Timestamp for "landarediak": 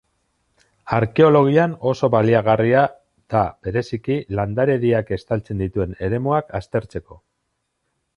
4.39-5.13